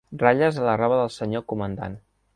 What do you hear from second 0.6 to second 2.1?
a la roba del senyor comandant.